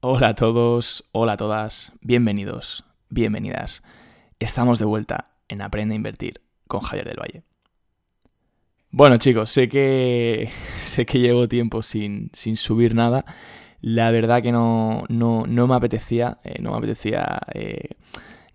[0.00, 3.82] Hola a todos, hola a todas, bienvenidos, bienvenidas.
[4.38, 7.42] Estamos de vuelta en Aprende a Invertir con Javier del Valle.
[8.92, 10.50] Bueno chicos, sé que
[10.84, 13.24] sé que llevo tiempo sin, sin subir nada.
[13.80, 17.96] La verdad que no, no, no me apetecía, eh, no me apetecía eh,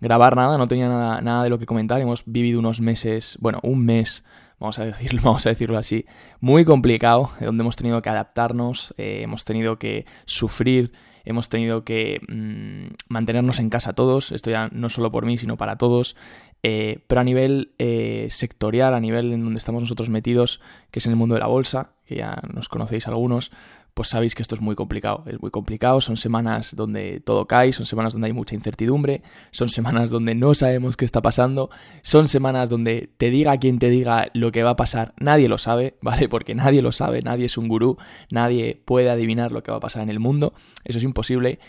[0.00, 2.00] grabar nada, no tenía nada, nada de lo que comentar.
[2.00, 4.24] Hemos vivido unos meses, bueno, un mes
[4.58, 6.06] vamos a decirlo, vamos a decirlo así,
[6.40, 10.92] muy complicado, donde hemos tenido que adaptarnos, eh, hemos tenido que sufrir,
[11.24, 15.56] hemos tenido que mm, mantenernos en casa todos, esto ya no solo por mí, sino
[15.56, 16.16] para todos,
[16.62, 20.60] eh, pero a nivel eh, sectorial, a nivel en donde estamos nosotros metidos,
[20.90, 23.50] que es en el mundo de la bolsa, que ya nos conocéis algunos,
[23.94, 25.22] pues sabéis que esto es muy complicado.
[25.26, 29.22] Es muy complicado, son semanas donde todo cae, son semanas donde hay mucha incertidumbre,
[29.52, 31.70] son semanas donde no sabemos qué está pasando,
[32.02, 35.58] son semanas donde te diga quien te diga lo que va a pasar, nadie lo
[35.58, 36.28] sabe, ¿vale?
[36.28, 37.96] Porque nadie lo sabe, nadie es un gurú,
[38.30, 41.60] nadie puede adivinar lo que va a pasar en el mundo, eso es imposible.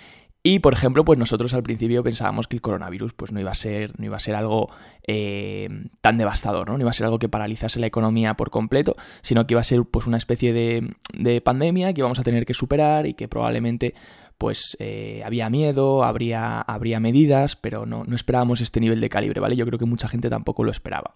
[0.47, 3.55] Y, por ejemplo, pues nosotros al principio pensábamos que el coronavirus pues no iba a
[3.55, 4.69] ser, no iba a ser algo
[5.07, 5.67] eh,
[6.01, 6.77] tan devastador, ¿no?
[6.77, 9.63] No iba a ser algo que paralizase la economía por completo, sino que iba a
[9.63, 13.95] ser pues una especie de, pandemia que íbamos a tener que superar y que probablemente
[14.37, 19.39] pues eh, había miedo, habría, habría medidas, pero no, no esperábamos este nivel de calibre,
[19.39, 19.55] ¿vale?
[19.55, 21.15] Yo creo que mucha gente tampoco lo esperaba.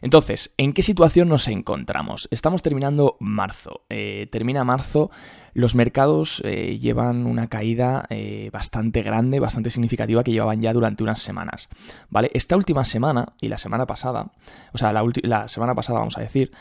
[0.00, 2.28] Entonces, ¿en qué situación nos encontramos?
[2.30, 3.82] Estamos terminando marzo.
[3.88, 5.10] Eh, termina marzo,
[5.52, 11.02] los mercados eh, llevan una caída eh, bastante grande, bastante significativa que llevaban ya durante
[11.02, 11.68] unas semanas.
[12.10, 12.30] ¿Vale?
[12.34, 14.32] Esta última semana y la semana pasada,
[14.72, 16.52] o sea, la, la semana pasada vamos a decir,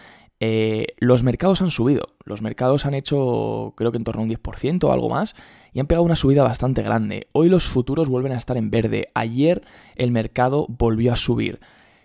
[1.00, 2.16] los mercados han subido.
[2.26, 5.36] Los mercados han hecho, creo que en torno a un 10% o algo más,
[5.72, 7.28] y han pegado una subida bastante grande.
[7.32, 9.10] Hoy los futuros vuelven a estar en verde.
[9.14, 9.64] Ayer
[9.96, 11.62] el mercado volvió a subir.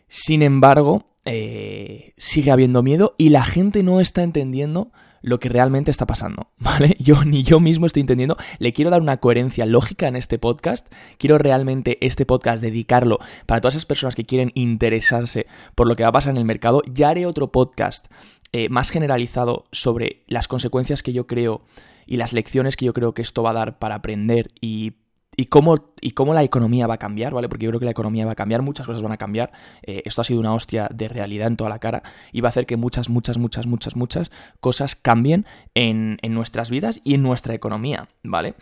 [0.07, 4.91] Sin embargo, eh, sigue habiendo miedo y la gente no está entendiendo
[5.21, 6.97] lo que realmente está pasando, ¿vale?
[6.98, 8.37] Yo ni yo mismo estoy entendiendo.
[8.59, 10.87] Le quiero dar una coherencia lógica en este podcast.
[11.19, 16.03] Quiero realmente este podcast dedicarlo para todas esas personas que quieren interesarse por lo que
[16.03, 16.83] va a pasar en el mercado.
[16.93, 18.07] Ya haré otro podcast
[18.52, 21.63] eh, más generalizado sobre las consecuencias que yo creo
[22.07, 24.95] y las lecciones que yo creo que esto va a dar para aprender y
[25.39, 27.49] y cómo, y cómo la economía va a cambiar, ¿vale?
[27.49, 29.53] Porque yo creo que la economía va a cambiar, muchas cosas van a cambiar.
[29.83, 32.51] Eh, esto ha sido una hostia de realidad en toda la cara y va a
[32.51, 37.23] hacer que muchas, muchas, muchas, muchas, muchas cosas cambien en, en nuestras vidas y en
[37.23, 38.57] nuestra economía, ¿vale?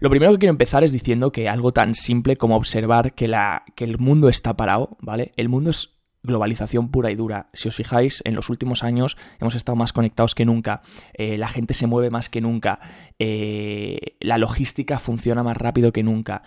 [0.00, 3.62] Lo primero que quiero empezar es diciendo que algo tan simple como observar que, la,
[3.76, 5.30] que el mundo está parado, ¿vale?
[5.36, 5.95] El mundo es
[6.26, 7.48] globalización pura y dura.
[7.52, 10.82] Si os fijáis, en los últimos años hemos estado más conectados que nunca,
[11.14, 12.80] eh, la gente se mueve más que nunca,
[13.18, 16.42] eh, la logística funciona más rápido que nunca.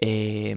[0.00, 0.56] Eh,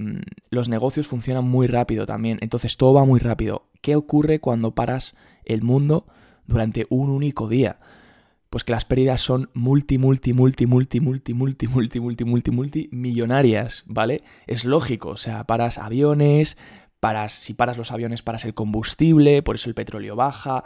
[0.50, 3.68] los negocios funcionan muy rápido también, entonces todo va muy rápido.
[3.80, 5.14] ¿Qué ocurre cuando paras
[5.44, 6.06] el mundo
[6.46, 7.78] durante un único día?
[8.50, 12.88] Pues que las pérdidas son multi, multi, multi, multi, multi, multi, multi, multi, multi, multi
[12.92, 14.22] millonarias, ¿vale?
[14.46, 16.56] Es lógico, o sea, paras aviones,
[17.28, 20.64] si paras los aviones paras el combustible, por eso el petróleo baja.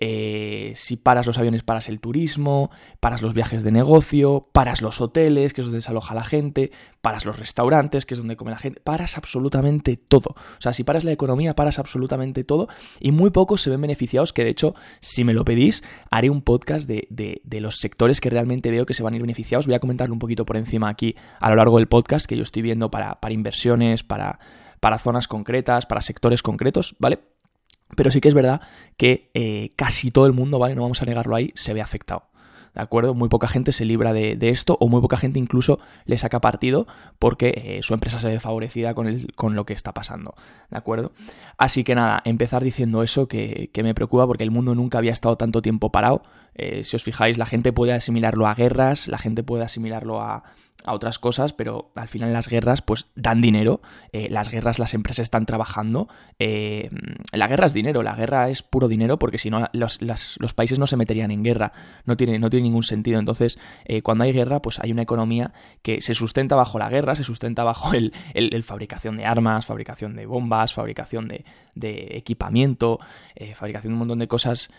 [0.00, 2.70] Eh, si paras los aviones paras el turismo,
[3.00, 6.70] paras los viajes de negocio, paras los hoteles, que es donde se aloja la gente,
[7.02, 10.36] paras los restaurantes, que es donde come la gente, paras absolutamente todo.
[10.36, 12.68] O sea, si paras la economía, paras absolutamente todo
[13.00, 16.42] y muy pocos se ven beneficiados, que de hecho, si me lo pedís, haré un
[16.42, 19.66] podcast de, de los sectores que realmente veo que se van a ir beneficiados.
[19.66, 22.44] Voy a comentarlo un poquito por encima aquí a lo largo del podcast que yo
[22.44, 24.38] estoy viendo para, para inversiones, para
[24.80, 27.20] para zonas concretas, para sectores concretos, ¿vale?
[27.96, 28.60] Pero sí que es verdad
[28.96, 30.74] que eh, casi todo el mundo, ¿vale?
[30.74, 32.28] No vamos a negarlo ahí, se ve afectado.
[32.74, 33.12] ¿De acuerdo?
[33.12, 36.86] Muy poca gente se libra de, esto o muy poca gente incluso le saca partido
[37.18, 40.34] porque eh, su empresa se ve favorecida con, el, con lo que está pasando.
[40.70, 41.10] ¿De acuerdo?
[41.56, 45.36] Así que nada, empezar diciendo eso que, me preocupa porque el mundo nunca había estado
[45.36, 46.22] tanto tiempo parado.
[46.58, 50.42] Eh, si os fijáis, la gente puede asimilarlo a guerras, la gente puede asimilarlo a,
[50.84, 53.80] a otras cosas, pero al final las guerras pues dan dinero,
[54.12, 56.08] eh, las guerras las empresas están trabajando,
[56.38, 56.90] eh,
[57.32, 60.78] la guerra es dinero, la guerra es puro dinero porque si no los, los, países
[60.78, 61.72] no se meterían en guerra,
[62.04, 63.58] no tiene, no tiene ningún sentido, entonces
[64.02, 65.52] cuando hay guerra pues hay una economía
[65.82, 70.14] que se sustenta bajo la guerra, se sustenta bajo el, el, fabricación de armas, fabricación
[70.14, 71.44] de bombas, fabricación de,
[71.74, 72.98] de equipamiento,
[73.54, 74.70] fabricación de un montón de cosas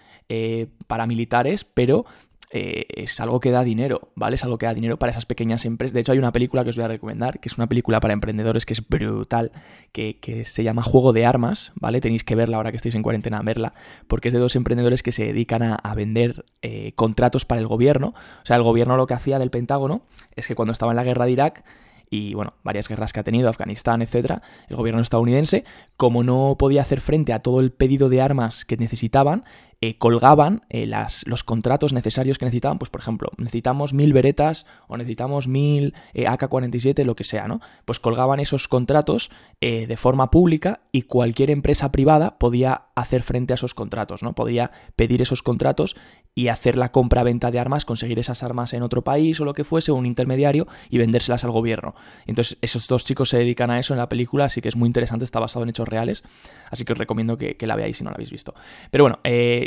[0.87, 2.05] paramilitares, pero
[2.51, 4.35] eh, es algo que da dinero, ¿vale?
[4.35, 5.93] Es algo que da dinero para esas pequeñas empresas.
[5.93, 8.13] De hecho, hay una película que os voy a recomendar, que es una película para
[8.13, 9.51] emprendedores que es brutal,
[9.91, 12.01] que, se llama Juego de Armas, ¿vale?
[12.01, 13.75] Tenéis que verla ahora que estáis en cuarentena, verla,
[14.07, 18.15] porque es de dos emprendedores que se dedican a, vender eh, contratos para el gobierno.
[18.41, 20.01] O sea, el gobierno lo que hacía del Pentágono
[20.35, 21.63] es que cuando estaba en la guerra de Irak,
[22.09, 25.63] y bueno, varias guerras que ha tenido, Afganistán, etcétera, el gobierno estadounidense,
[25.97, 29.43] como no podía hacer frente a todo el pedido de armas que necesitaban,
[29.81, 34.65] eh, colgaban eh, las, los contratos necesarios que necesitaban, pues por ejemplo, necesitamos mil veretas
[34.89, 37.61] o necesitamos mil eh, AK-47, lo que sea, ¿no?
[37.85, 39.31] Pues colgaban esos contratos
[39.61, 44.33] de forma pública y cualquier empresa privada podía hacer frente a esos contratos, ¿no?
[44.33, 45.95] Podía pedir esos contratos
[46.35, 49.63] y hacer la compra-venta de armas, conseguir esas armas en otro país o lo que
[49.63, 51.95] fuese, un intermediario, y vendérselas al gobierno.
[52.27, 54.87] Entonces, esos dos chicos se dedican a eso en la película, así que es muy
[54.87, 56.23] interesante, está basado en hechos reales,
[56.69, 58.53] así que os recomiendo que, la veáis si no la habéis visto.
[58.89, 59.19] Pero bueno,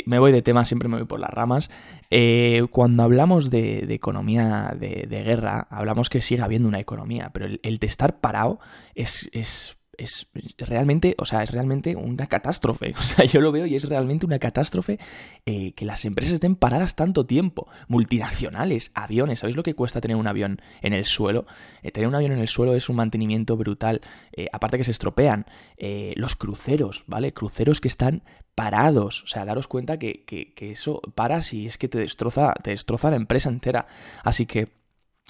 [0.05, 1.69] me voy de tema, siempre me voy por las ramas.
[2.09, 7.59] Eh, cuando hablamos de, economía de, guerra, hablamos que sigue habiendo una economía, pero el,
[7.63, 8.59] el de estar parado
[8.95, 12.93] es, es es realmente, o sea, es realmente una catástrofe.
[13.03, 14.97] O sea, yo lo veo y es realmente una catástrofe
[15.45, 17.67] eh, que las empresas estén paradas tanto tiempo.
[17.87, 19.39] Multinacionales, aviones.
[19.39, 21.45] ¿Sabéis lo que cuesta tener un avión en el suelo?
[21.81, 24.01] Eh, tener un avión en el suelo es un mantenimiento brutal.
[24.31, 25.45] Eh, aparte que se estropean.
[26.15, 27.33] los cruceros, ¿vale?
[27.33, 28.23] Cruceros que están
[28.55, 29.23] parados.
[29.23, 32.71] O sea, daros cuenta que, que, que eso para si es que te destroza, te
[32.71, 33.85] destroza la empresa entera.
[34.23, 34.82] Así que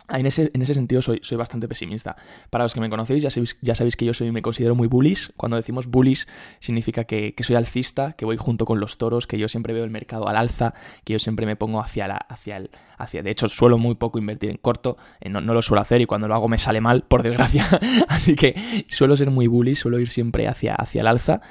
[0.09, 2.15] en ese, en ese, sentido soy, soy, bastante pesimista.
[2.49, 4.87] Para los que me conocéis ya sabéis, ya sabéis que yo soy, me considero muy
[4.87, 5.31] bullish.
[5.37, 6.25] Cuando decimos bullish
[6.59, 9.91] significa que, soy alcista, que voy junto con los toros, que yo siempre veo el
[9.91, 10.73] mercado al alza,
[11.05, 13.23] que yo siempre me pongo hacia la, hacia el, hacia.
[13.23, 16.27] De hecho, suelo muy poco invertir en corto, eh, no, lo suelo hacer y cuando
[16.27, 17.65] lo hago me sale mal, por desgracia.
[18.09, 21.41] Así que suelo ser muy bullish, suelo ir siempre hacia, hacia el alza.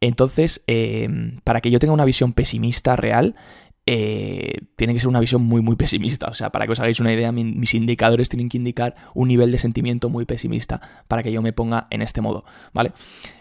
[0.00, 1.08] Entonces, eh,
[1.44, 3.36] para que yo tenga una visión pesimista real,
[3.86, 6.28] eh, tiene que ser una visión muy, muy pesimista.
[6.28, 9.50] O sea, para que os hagáis una idea, mis indicadores tienen que indicar un nivel
[9.50, 12.92] de sentimiento muy pesimista para que yo me ponga en este modo, ¿vale?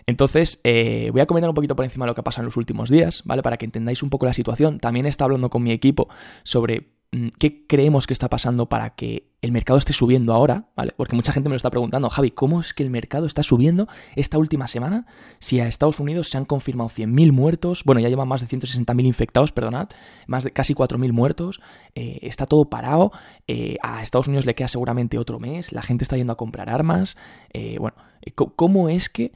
[0.05, 2.45] Entonces, eh, voy a comentar un poquito por encima de lo que ha pasado en
[2.47, 3.43] los últimos días, ¿vale?
[3.43, 4.79] Para que entendáis un poco la situación.
[4.79, 6.09] También estado hablando con mi equipo
[6.43, 7.00] sobre
[7.39, 10.93] qué creemos que está pasando para que el mercado esté subiendo ahora, ¿vale?
[10.95, 13.89] Porque mucha gente me lo está preguntando, Javi, ¿cómo es que el mercado está subiendo
[14.15, 15.05] esta última semana?
[15.39, 19.05] Si a Estados Unidos se han confirmado 100.000 muertos, bueno, ya llevan más de 160.000
[19.05, 19.89] infectados, perdonad,
[20.25, 21.59] más de casi 4.000 muertos,
[21.95, 23.11] eh, está todo parado,
[23.47, 26.69] eh, a Estados Unidos le queda seguramente otro mes, la gente está yendo a comprar
[26.69, 27.17] armas,
[27.51, 27.97] eh, bueno,
[28.35, 29.33] ¿cómo es que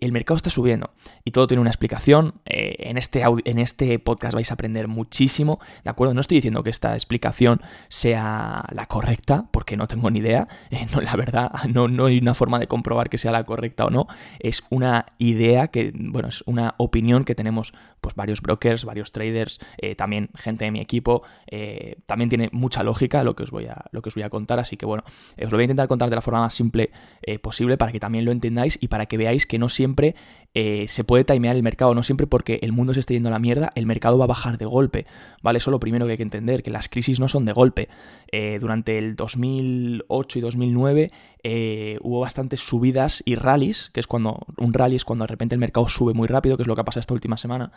[0.00, 0.90] el mercado está subiendo
[1.24, 2.34] y todo tiene una explicación.
[2.44, 6.14] Eh, en, este en este podcast vais a aprender muchísimo, ¿de acuerdo?
[6.14, 10.48] No estoy diciendo que esta explicación sea la correcta, porque no tengo ni idea.
[10.76, 13.86] Eh, no, la verdad, no, no hay una forma de comprobar que sea la correcta
[13.86, 14.08] o no.
[14.40, 19.60] Es una idea que, bueno, es una opinión que tenemos pues varios brokers, varios traders,
[19.96, 21.22] también gente de mi equipo.
[22.04, 24.58] también tiene mucha lógica lo que, os voy a, lo que os voy a contar,
[24.58, 26.90] así que bueno, os lo voy a intentar contar de la forma más simple
[27.40, 30.14] posible para que también lo entendáis y para que veáis que no siempre
[30.58, 33.32] eh, se puede timear el mercado, no siempre porque el mundo se esté yendo a
[33.32, 35.04] la mierda, el mercado va a bajar de golpe,
[35.42, 35.58] ¿vale?
[35.58, 37.88] Eso es lo primero que hay que entender, que las crisis no son de golpe.
[38.32, 41.10] Eh, durante el 2008 y 2009
[41.48, 45.54] eh, hubo bastantes subidas y rallies, que es cuando un rally es cuando de repente
[45.54, 47.70] el mercado sube muy rápido, que es lo que ha pasado esta última semana,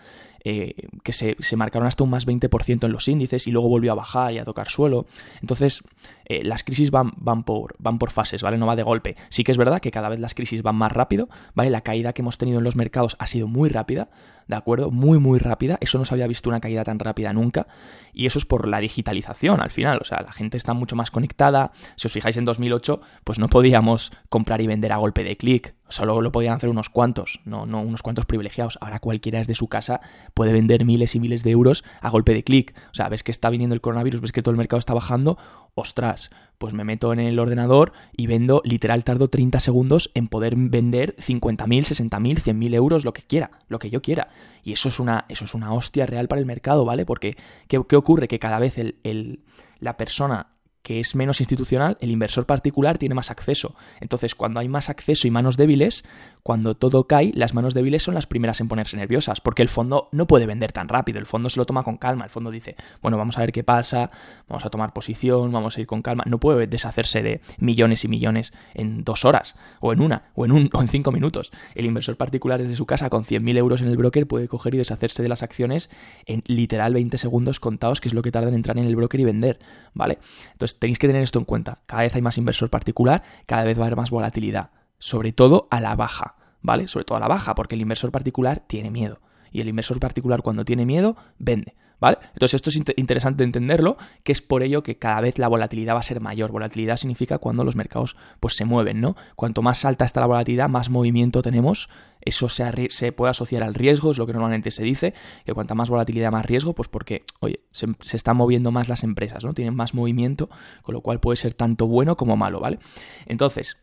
[0.43, 4.33] que se, marcaron hasta un más 20% en los índices y luego volvió a bajar
[4.33, 5.05] y a tocar suelo.
[5.41, 5.83] Entonces,
[6.27, 8.57] las crisis van, van, por, van por fases, ¿vale?
[8.57, 9.15] No va de golpe.
[9.29, 11.69] Sí que es verdad que cada vez las crisis van más rápido, ¿vale?
[11.69, 14.09] La caída que hemos tenido en los mercados ha sido muy rápida,
[14.49, 14.89] ¿de acuerdo?
[14.89, 15.77] Muy, muy rápida.
[15.79, 17.67] Eso no se había visto una caída tan rápida nunca.
[18.13, 19.99] Y eso es por la digitalización al final.
[20.01, 21.71] O sea, la gente está mucho más conectada.
[21.95, 25.75] Si os fijáis en 2008, pues no podíamos comprar y vender a golpe de clic.
[25.89, 28.77] Solo lo podían hacer unos cuantos, no, no unos cuantos privilegiados.
[28.79, 29.99] Ahora cualquiera desde su casa
[30.33, 32.73] puede vender miles y miles de euros a golpe de clic.
[32.89, 35.37] O sea, ves que está viniendo el coronavirus, ves que todo el mercado está bajando.
[35.75, 40.55] Ostras, pues me meto en el ordenador y vendo, literal, tardo 30 segundos en poder
[40.55, 44.29] vender 50.000, 60.000, 100.000 euros, lo que quiera, lo que yo quiera.
[44.63, 47.05] Y eso es una, eso es una hostia real para el mercado, ¿vale?
[47.05, 47.35] Porque,
[47.67, 48.29] ¿qué, qué ocurre?
[48.29, 49.41] Que cada vez el, el,
[49.79, 50.47] la persona
[50.81, 53.75] que es menos institucional, el inversor particular tiene más acceso.
[53.99, 56.03] Entonces, cuando hay más acceso y manos débiles,
[56.43, 60.09] cuando todo cae, las manos débiles son las primeras en ponerse nerviosas, porque el fondo
[60.11, 62.75] no puede vender tan rápido, el fondo se lo toma con calma, el fondo dice,
[63.01, 64.11] bueno, vamos a ver qué pasa,
[64.47, 68.07] vamos a tomar posición, vamos a ir con calma, no puede deshacerse de millones y
[68.07, 71.51] millones en dos horas, o en una, o en, un, o en cinco minutos.
[71.75, 74.77] El inversor particular desde su casa con 100.000 euros en el broker puede coger y
[74.77, 75.89] deshacerse de las acciones
[76.25, 79.19] en literal 20 segundos contados, que es lo que tarda en entrar en el broker
[79.19, 79.59] y vender,
[79.93, 80.19] ¿vale?
[80.53, 81.79] Entonces, tenéis que tener esto en cuenta.
[81.87, 84.71] Cada vez hay más inversor particular, cada vez va a haber más volatilidad.
[84.99, 86.87] Sobre todo a la baja, ¿vale?
[86.87, 89.21] Sobre todo a la baja, porque el inversor particular tiene miedo.
[89.51, 91.75] Y el inversor particular cuando tiene miedo, vende.
[91.99, 92.17] ¿Vale?
[92.33, 95.99] Entonces esto es interesante entenderlo, que es por ello que cada vez la volatilidad va
[95.99, 96.51] a ser mayor.
[96.51, 99.15] Volatilidad significa cuando los mercados pues se mueven, ¿no?
[99.35, 101.89] Cuanto más alta está la volatilidad, más movimiento tenemos.
[102.21, 105.13] Eso se, puede asociar al riesgo, es lo que normalmente se dice,
[105.45, 109.45] que cuanta más volatilidad, más riesgo, pues porque, oye, se, están moviendo más las empresas,
[109.45, 109.53] ¿no?
[109.53, 110.49] Tienen más movimiento,
[110.81, 112.79] con lo cual puede ser tanto bueno como malo, ¿vale?
[113.25, 113.77] Entonces,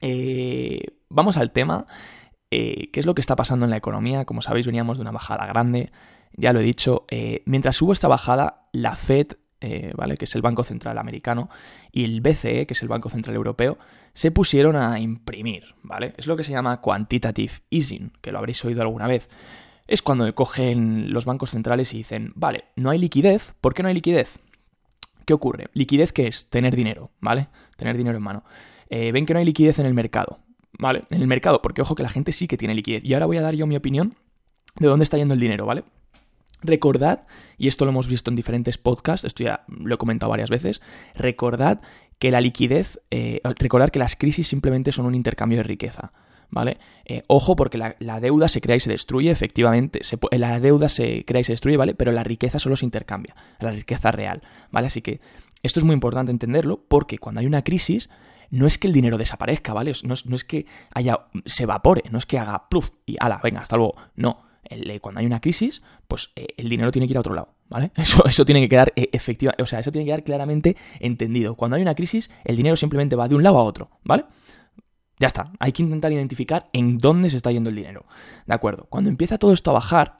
[0.00, 1.86] eh, vamos al tema.
[2.50, 4.24] Eh, ¿Qué es lo que está pasando en la economía?
[4.24, 5.90] Como sabéis, veníamos de una bajada grande.
[6.36, 9.28] Ya lo he dicho, eh, mientras hubo esta bajada, la Fed,
[9.60, 10.16] eh, ¿vale?
[10.16, 11.48] que es el Banco Central Americano,
[11.90, 13.78] y el BCE, que es el Banco Central Europeo,
[14.12, 16.14] se pusieron a imprimir, ¿vale?
[16.16, 19.28] Es lo que se llama quantitative easing, que lo habréis oído alguna vez.
[19.86, 23.88] Es cuando cogen los bancos centrales y dicen, vale, no hay liquidez, ¿por qué no
[23.88, 24.38] hay liquidez?
[25.24, 25.66] ¿Qué ocurre?
[25.74, 26.48] Liquidez, ¿qué es?
[26.48, 27.48] Tener dinero, ¿vale?
[27.76, 28.44] Tener dinero en mano.
[28.88, 30.40] Eh, ven que no hay liquidez en el mercado,
[30.78, 31.04] ¿vale?
[31.10, 33.04] En el mercado, porque ojo que la gente sí que tiene liquidez.
[33.04, 34.14] Y ahora voy a dar yo mi opinión
[34.78, 35.84] de dónde está yendo el dinero, ¿vale?
[36.62, 37.26] Recordad,
[37.58, 40.80] y esto lo hemos visto en diferentes podcasts, esto ya lo he comentado varias veces,
[41.14, 41.80] recordad
[42.18, 46.12] que la liquidez, eh, recordad que las crisis simplemente son un intercambio de riqueza.
[46.48, 46.78] ¿Vale?
[47.04, 51.40] Eh, ojo porque la, deuda se crea y se destruye, efectivamente, la deuda se crea
[51.40, 51.96] y se destruye, ¿vale?
[51.96, 54.86] Pero la riqueza solo se intercambia, la riqueza real, ¿vale?
[54.86, 55.18] Así que
[55.64, 58.08] esto es muy importante entenderlo porque cuando hay una crisis,
[58.50, 59.92] no es que el dinero desaparezca, ¿vale?
[60.04, 63.76] No es, que haya, se evapore, no es que haga pluf y ala, venga, hasta
[63.76, 63.96] luego.
[64.14, 67.34] No, eh, cuando hay una crisis, pues eh, el dinero tiene que ir a otro
[67.34, 67.92] lado, ¿vale?
[67.96, 71.54] Eso, eso tiene que quedar eh, efectiva, o sea, eso tiene que quedar claramente entendido.
[71.54, 74.24] Cuando hay una crisis, el dinero simplemente va de un lado a otro, ¿vale?
[75.18, 78.04] Ya está, hay que intentar identificar en dónde se está yendo el dinero.
[78.46, 78.86] ¿De acuerdo?
[78.90, 80.18] Cuando empieza todo esto a bajar,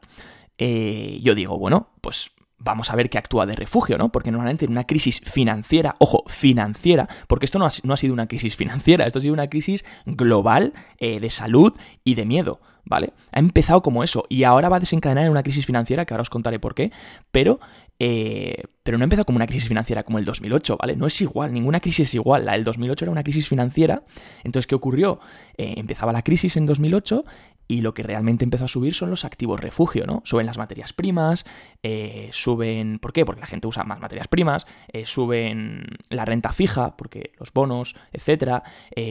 [0.58, 4.10] yo digo, bueno, pues vamos a ver que actúa de refugio, ¿no?
[4.10, 8.12] Porque normalmente en una crisis financiera, ojo, financiera, porque esto no ha, no ha sido
[8.12, 11.72] una crisis financiera, esto ha sido una crisis global de salud
[12.04, 12.60] y de miedo.
[12.86, 13.12] ¿vale?
[13.32, 16.22] Ha empezado como eso y ahora va a desencadenar en una crisis financiera, que ahora
[16.22, 16.92] os contaré por qué,
[17.30, 17.60] pero,
[17.98, 20.96] eh, pero no ha empezado como una crisis financiera como el 2008, ¿vale?
[20.96, 22.46] No es igual, ninguna crisis es igual.
[22.46, 24.02] La del 2008 era una crisis financiera,
[24.44, 25.20] entonces, ¿qué ocurrió?
[25.58, 27.24] Eh, empezaba la crisis en 2008
[27.68, 30.22] y lo que realmente empezó a subir son los activos refugio, ¿no?
[30.24, 31.44] Suben las materias primas,
[31.82, 32.98] eh, suben...
[32.98, 33.24] ¿Por qué?
[33.24, 34.66] Porque la gente usa más materias primas,
[35.04, 38.62] suben la renta fija, porque los bonos, etcétera,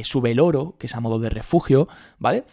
[0.03, 2.45] sube el oro, que es a modo de refugio, ¿vale?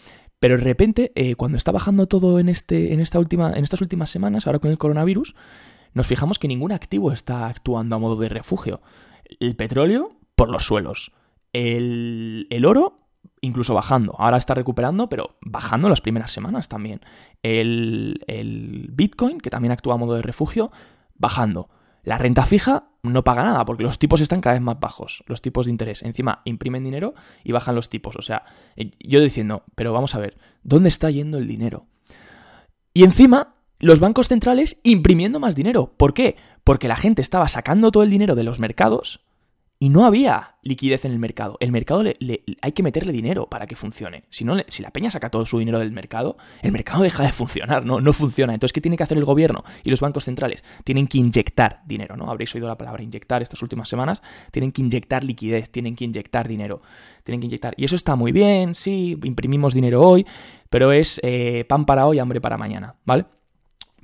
[0.42, 3.80] Pero de repente, eh, cuando está bajando todo en, este, en, esta última, en estas
[3.80, 5.36] últimas semanas, ahora con el coronavirus,
[5.94, 8.80] nos fijamos que ningún activo está actuando a modo de refugio.
[9.38, 11.12] El petróleo, por los suelos.
[11.52, 13.01] El, oro,
[13.40, 14.14] incluso bajando.
[14.18, 17.00] Ahora está recuperando, pero bajando las primeras semanas también.
[17.42, 20.70] El, el Bitcoin, que también actúa a modo de refugio,
[21.16, 21.68] bajando.
[22.04, 25.42] La renta fija no paga nada porque los tipos están cada vez más bajos, los
[25.42, 26.02] tipos de interés.
[26.02, 27.14] Encima imprimen dinero
[27.44, 28.16] y bajan los tipos.
[28.16, 28.44] O sea,
[28.76, 31.86] eh, yo diciendo, pero vamos a ver, ¿dónde está yendo el dinero?
[32.94, 35.92] Y encima, los bancos centrales imprimiendo más dinero.
[35.96, 36.36] ¿Por qué?
[36.64, 39.20] Porque la gente estaba sacando todo el dinero de los mercados
[39.82, 41.56] y no había liquidez en el mercado.
[41.58, 44.22] El mercado le, hay que meterle dinero para que funcione.
[44.30, 47.32] Si, no, si la peña saca todo su dinero del mercado, el mercado deja de
[47.32, 48.54] funcionar, no, no funciona.
[48.54, 50.62] Entonces, ¿qué tiene que hacer el gobierno y los bancos centrales?
[50.84, 52.30] Tienen que inyectar dinero, ¿no?
[52.30, 54.22] Habréis oído la palabra inyectar estas últimas semanas.
[54.52, 56.80] Tienen que inyectar liquidez, tienen que inyectar dinero.
[57.24, 57.74] Tienen que inyectar.
[57.76, 60.24] Y eso está muy bien, sí, imprimimos dinero hoy,
[60.70, 63.24] pero es eh, pan para hoy, hambre para mañana, ¿vale?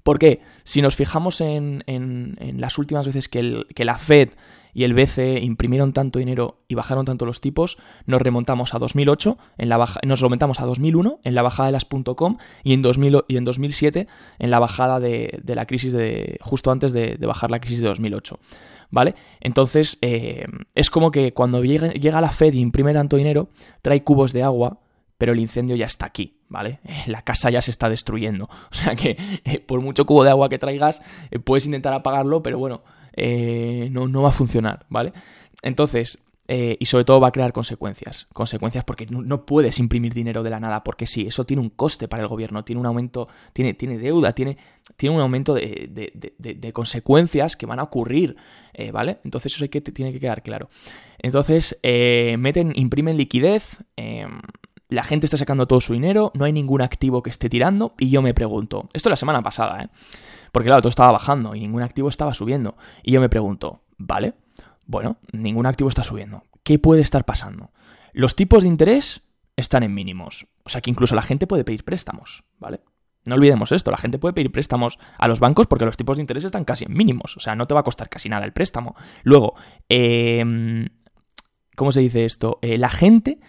[0.03, 1.85] Porque si nos fijamos en,
[2.57, 4.31] las últimas veces que, que la Fed
[4.75, 9.39] y el BCE imprimieron tanto dinero y bajaron tanto los tipos, nos remontamos a 2008,
[9.59, 12.83] en la baja, nos remontamos a 2001 en la bajada de las .com y en,
[12.83, 14.07] 2000, y en 2007
[14.39, 18.39] en la bajada de, la crisis de justo antes de, bajar la crisis de 2008.
[18.91, 19.15] ¿Vale?
[19.41, 23.51] Entonces, eh, es como que cuando llega, la Fed y imprime tanto dinero,
[23.83, 24.81] trae cubos de agua,
[25.19, 26.81] pero el incendio ya está aquí, ¿vale?
[27.07, 28.49] La casa ya se está destruyendo.
[28.71, 32.43] O sea que eh, por mucho cubo de agua que traigas, eh, puedes intentar apagarlo,
[32.43, 32.83] pero bueno,
[33.19, 35.13] eh, no, no va a funcionar, ¿vale?
[35.63, 38.29] Entonces, eh, y sobre todo va a crear consecuencias.
[38.33, 42.07] Consecuencias porque no, puedes imprimir dinero de la nada, porque sí, eso tiene un coste
[42.07, 44.57] para el gobierno, tiene un aumento, tiene, tiene deuda, tiene,
[44.97, 48.37] tiene un aumento de, consecuencias que van a ocurrir,
[48.73, 49.19] eh, ¿vale?
[49.25, 50.71] Entonces eso hay que, tiene que quedar claro.
[51.19, 54.41] Entonces, meten, imprimen liquidez, em,
[54.89, 58.11] la gente está sacando todo su dinero, no hay ningún activo que esté tirando, y
[58.11, 59.89] yo me pregunto, esto es la semana pasada, ¿eh?
[60.53, 62.77] Porque claro, todo estaba bajando y ningún activo estaba subiendo.
[63.03, 64.35] Y yo me pregunto, ¿vale?
[64.87, 66.45] Bueno, ningún activo está subiendo.
[66.63, 67.71] ¿Qué puede estar pasando?
[68.13, 69.23] Los tipos de interés
[69.57, 70.47] están en mínimos.
[70.65, 72.81] O sea que incluso la gente puede pedir préstamos, ¿vale?
[73.25, 76.23] No olvidemos esto, la gente puede pedir préstamos a los bancos porque los tipos de
[76.23, 77.37] interés están casi en mínimos.
[77.37, 78.97] O sea, no te va a costar casi nada el préstamo.
[79.23, 79.55] Luego,
[79.91, 80.89] eh,
[81.77, 82.59] ¿cómo se dice esto?
[82.63, 83.41] Eh, la gente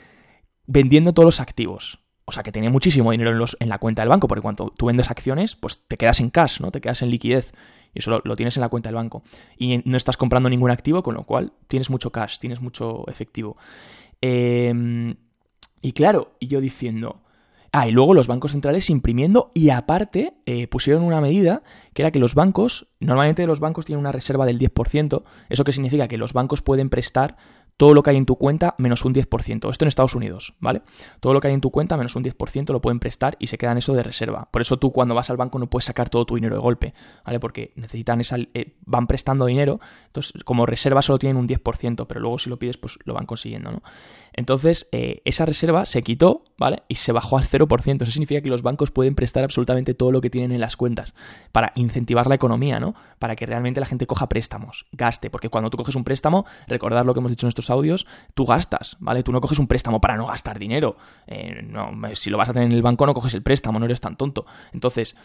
[0.69, 1.99] vendiendo todos los activos
[2.29, 4.71] o sea, que tiene muchísimo dinero en, los, en, la cuenta del banco, porque cuando
[4.77, 6.69] tú vendes acciones, pues te quedas en cash, ¿no?
[6.69, 7.53] Te quedas en liquidez.
[7.91, 9.23] Y eso lo, tienes en la cuenta del banco.
[9.57, 13.57] Y no estás comprando ningún activo, con lo cual tienes mucho cash, tienes mucho efectivo.
[14.21, 15.15] Em,
[15.81, 17.23] y claro, y yo diciendo.
[17.71, 21.61] Ah, y luego los bancos centrales imprimiendo y aparte eh, pusieron una medida
[21.93, 25.71] que era que los bancos, normalmente los bancos tienen una reserva del 10%, eso que
[25.71, 27.37] significa que los bancos pueden prestar
[27.79, 29.71] todo lo que hay en tu cuenta menos un 10%.
[29.71, 30.81] Esto en Estados Unidos, ¿vale?
[31.21, 33.57] Todo lo que hay en tu cuenta menos un 10% lo pueden prestar y se
[33.57, 34.49] quedan eso de reserva.
[34.51, 36.93] Por eso tú cuando vas al banco no puedes sacar todo tu dinero de golpe,
[37.25, 37.39] ¿vale?
[37.39, 38.35] Porque necesitan esa...
[38.53, 42.59] Eh, van prestando dinero, entonces como reserva solo tienen un 10%, pero luego si lo
[42.59, 43.81] pides pues lo van consiguiendo, ¿no?
[44.33, 46.83] Entonces, eh, esa reserva se quitó, ¿vale?
[46.87, 48.03] Y se bajó al 0%.
[48.03, 51.13] Eso significa que los bancos pueden prestar absolutamente todo lo que tienen en las cuentas
[51.51, 52.95] para incentivar la economía, ¿no?
[53.19, 55.29] Para que realmente la gente coja préstamos, gaste.
[55.29, 58.45] Porque cuando tú coges un préstamo, recordad lo que hemos dicho en estos audios, tú
[58.45, 59.23] gastas, ¿vale?
[59.23, 60.97] Tú no coges un préstamo para no gastar dinero.
[61.27, 63.85] Eh, no, si lo vas a tener en el banco, no coges el préstamo, no
[63.85, 64.45] eres tan tonto.
[64.73, 65.15] Entonces,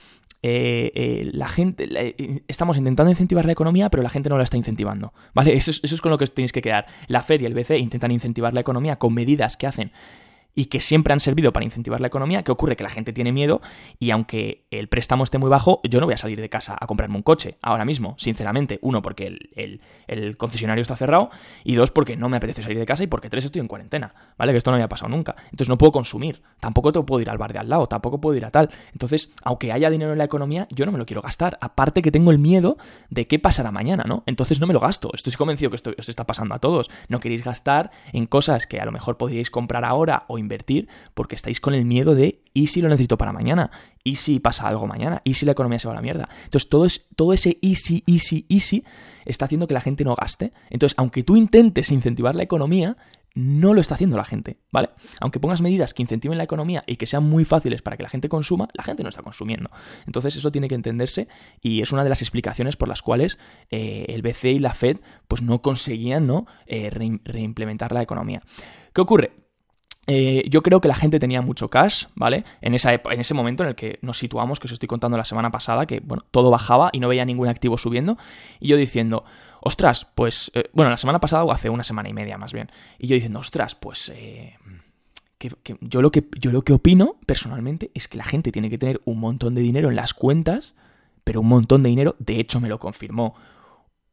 [0.42, 5.12] eh, la gente, estamos intentando incentivar la economía, pero la gente no la está incentivando,
[5.34, 5.54] ¿vale?
[5.54, 6.86] Eso es, con lo que tenéis que quedar.
[7.08, 9.92] La Fed y el BCE intentan incentivar la economía con medidas que hacen
[10.54, 12.76] y que siempre han servido para incentivar la economía, ¿qué ocurre?
[12.76, 13.61] Que la gente tiene miedo
[13.99, 16.87] y aunque el préstamo esté muy bajo, yo no voy a salir de casa a
[16.87, 18.78] comprarme un coche ahora mismo, sinceramente.
[18.82, 21.30] Uno, porque el, concesionario está cerrado
[21.64, 24.14] y dos, porque no me apetece salir de casa y porque tres, estoy en cuarentena,
[24.38, 24.52] ¿vale?
[24.52, 25.34] Que esto no había pasado nunca.
[25.44, 28.44] Entonces no puedo consumir, tampoco puedo ir al bar de al lado, tampoco puedo ir
[28.44, 28.70] a tal.
[28.92, 31.58] Entonces, aunque haya dinero en la economía, yo no me lo quiero gastar.
[31.61, 32.76] Aparte que tengo el miedo
[33.11, 34.23] de qué pasará mañana, ¿no?
[34.26, 35.11] Entonces no me lo gasto.
[35.14, 36.90] Estoy convencido que esto os está pasando a todos.
[37.08, 41.34] No queréis gastar en cosas que a lo mejor podríais comprar ahora o invertir porque
[41.34, 43.70] estáis con el miedo de ¿y si lo necesito para mañana?
[44.04, 45.20] ¿y si pasa algo mañana?
[45.24, 46.28] ¿y si la economía se va a la mierda?
[46.44, 48.84] Entonces todo, es, todo ese easy, easy, easy
[49.24, 50.52] está haciendo que la gente no gaste.
[50.70, 52.96] Entonces, aunque tú intentes incentivar la economía,
[53.34, 54.90] no lo está haciendo la gente, ¿vale?
[55.20, 58.08] Aunque pongas medidas que incentiven la economía y que sean muy fáciles para que la
[58.08, 59.70] gente consuma, la gente no está consumiendo.
[60.06, 61.26] Entonces eso tiene que entenderse
[61.60, 63.38] y es una de las explicaciones por las cuales
[63.70, 66.46] eh, el BCE y la Fed pues no conseguían ¿no?
[66.66, 68.42] Eh, reimplementar la economía.
[68.92, 69.43] ¿Qué ocurre?
[70.06, 72.44] Eh, yo creo que la gente tenía mucho cash, ¿vale?
[72.61, 75.25] En, esa, en ese momento en el que nos situamos, que os estoy contando la
[75.25, 78.18] semana pasada, que bueno, todo bajaba y no veía ningún activo subiendo.
[78.61, 79.25] Y yo diciendo,
[79.61, 82.70] ostras, pues, eh, bueno, la semana pasada o hace una semana y media más bien.
[82.99, 84.56] Y yo diciendo, ostras, pues, eh,
[85.38, 88.78] que, yo, lo que yo lo que opino personalmente es que la gente tiene que
[88.78, 90.75] tener un montón de dinero en las cuentas,
[91.23, 93.34] pero un montón de dinero, de hecho me lo confirmó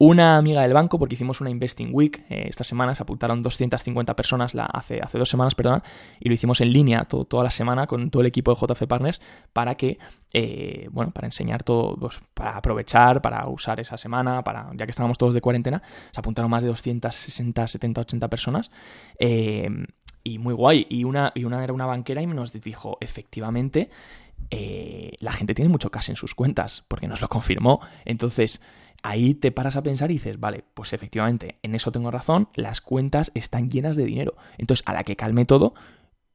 [0.03, 4.15] una amiga del banco, porque hicimos una Investing Week eh, esta semana, se apuntaron 250
[4.15, 5.84] personas hace, hace dos semanas, perdón,
[6.20, 9.22] y lo hicimos en línea toda la semana con todo el equipo de JF Partners
[9.53, 10.00] para que,
[10.33, 14.90] eh, bueno, para enseñar todo, pues, para aprovechar, para usar esa semana, para ya que
[14.90, 18.72] estábamos todos de cuarentena, se apuntaron más de 260, 70, 80 personas.
[19.20, 19.70] Eh,
[20.24, 20.87] y muy guay.
[20.90, 23.92] Y una, y una era una banquera y nos dijo, efectivamente,
[24.50, 27.79] la gente tiene mucho cash en sus cuentas, porque nos lo confirmó.
[28.05, 28.61] Entonces,
[29.03, 32.81] ahí te paras a pensar y dices, vale, pues efectivamente, en eso tengo razón, las
[32.81, 34.35] cuentas están llenas de dinero.
[34.57, 35.74] Entonces, a la que calme todo,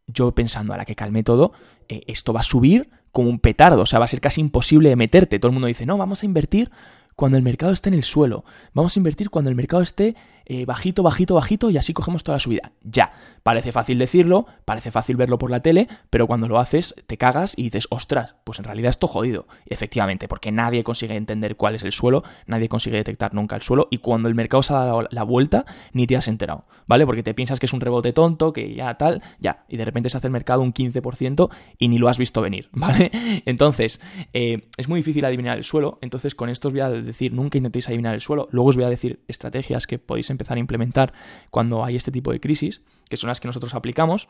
[0.06, 1.52] yo pensando, a la que calme todo,
[1.88, 4.88] eh, esto va a subir como un petardo, o sea, va a ser casi imposible
[4.88, 5.38] de meterte.
[5.38, 6.70] Todo el mundo dice, no, vamos a invertir
[7.14, 10.14] cuando el mercado esté en el suelo, vamos a invertir cuando el mercado esté
[10.46, 12.72] eh, bajito, bajito, bajito y así cogemos toda la subida.
[12.82, 17.18] Ya, parece fácil decirlo, parece fácil verlo por la tele, pero cuando lo haces te
[17.18, 19.46] cagas y dices, ostras, pues en realidad esto jodido.
[19.66, 23.88] efectivamente, porque nadie consigue entender cuál es el suelo, nadie consigue detectar nunca el suelo
[23.90, 27.06] y cuando el mercado se ha dado la vuelta ni te has enterado, ¿vale?
[27.06, 30.10] Porque te piensas que es un rebote tonto, que ya tal, ya, y de repente
[30.10, 33.10] se hace el mercado un 15% y ni lo has visto venir, ¿vale?
[33.46, 34.00] Entonces,
[34.32, 37.58] eh, es muy difícil adivinar el suelo, entonces con esto os voy a decir, nunca
[37.58, 41.12] intentéis adivinar el suelo, luego os voy a decir estrategias que podéis empezar a implementar
[41.50, 44.28] cuando hay este tipo de crisis, que son las que nosotros aplicamos.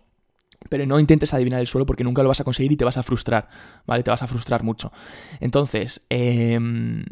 [0.70, 2.96] Pero no intentes adivinar el suelo porque nunca lo vas a conseguir y te vas
[2.96, 3.48] a frustrar,
[3.86, 4.02] ¿vale?
[4.02, 4.90] Te vas a frustrar mucho.
[5.40, 7.04] Entonces, em,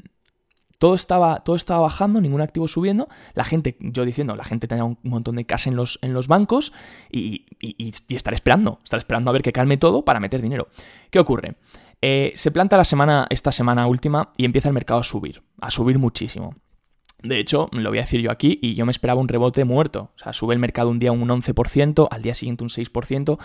[0.78, 3.08] todo estaba, todo estaba bajando, ningún activo subiendo.
[3.34, 6.28] La gente, yo diciendo, la gente tenía un montón de cash en los, en los
[6.28, 6.72] bancos
[7.10, 10.68] y, y, estar esperando, estar esperando a ver que calme todo para meter dinero.
[11.10, 11.56] ¿Qué ocurre?
[12.02, 15.70] Eh, se planta la semana, esta semana última y empieza el mercado a subir, a
[15.70, 16.54] subir muchísimo.
[17.24, 20.10] De hecho, lo voy a decir yo aquí, y yo me esperaba un rebote muerto.
[20.14, 23.38] O sea, sube el mercado un día un 11%, al día siguiente un 6%.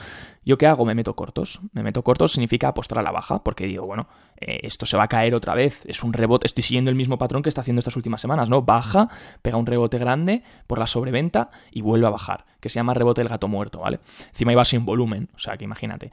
[0.43, 0.83] ¿Yo qué hago?
[0.83, 1.61] Me meto cortos.
[1.71, 5.03] Me meto cortos significa apostar a la baja, porque digo, bueno, eh, esto se va
[5.03, 5.85] a caer otra vez.
[5.85, 8.63] Es un rebote, estoy siguiendo el mismo patrón que está haciendo estas últimas semanas, ¿no?
[8.63, 9.07] Baja,
[9.41, 13.21] pega un rebote grande por la sobreventa y vuelve a bajar, que se llama rebote
[13.21, 14.01] del gato muerto, ¿vale?
[14.31, 16.11] Encima iba sin volumen, o sea, que imagínate.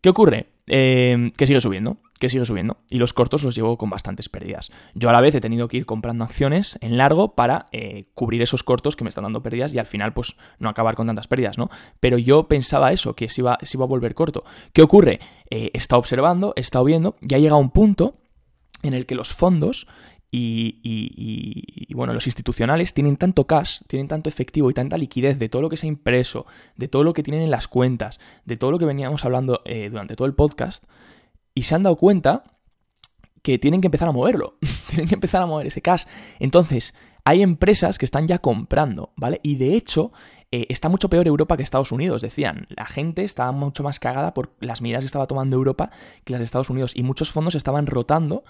[0.00, 0.46] ¿Qué ocurre?
[0.66, 2.76] Eh, que sigue subiendo, que sigue subiendo.
[2.88, 4.70] Y los cortos los llevo con bastantes pérdidas.
[4.94, 8.40] Yo a la vez he tenido que ir comprando acciones en largo para eh, cubrir
[8.42, 11.26] esos cortos que me están dando pérdidas y al final pues no acabar con tantas
[11.26, 11.68] pérdidas, ¿no?
[11.98, 14.44] Pero yo pensaba eso, que se iba, se iba a volver corto.
[14.72, 15.18] ¿Qué ocurre?
[15.50, 18.20] Eh, he estado observando, he estado viendo, ya ha llegado un punto
[18.84, 19.88] en el que los fondos
[20.30, 25.60] y, bueno, los institucionales tienen tanto cash, tienen tanto efectivo y tanta liquidez de todo
[25.60, 28.70] lo que se ha impreso, de todo lo que tienen en las cuentas, de todo
[28.70, 30.84] lo que veníamos hablando eh, durante todo el podcast,
[31.54, 32.44] y se han dado cuenta
[33.42, 36.04] que tienen que empezar a moverlo, tienen que empezar a mover ese cash.
[36.38, 39.40] Entonces, hay empresas que están ya comprando, ¿vale?
[39.42, 40.12] Y de hecho,
[40.50, 42.66] eh, está mucho peor Europa que Estados Unidos, decían.
[42.68, 45.90] La gente estaba mucho más cagada por las medidas que estaba tomando Europa
[46.24, 46.96] que las de Estados Unidos.
[46.96, 48.44] Y muchos fondos estaban rotando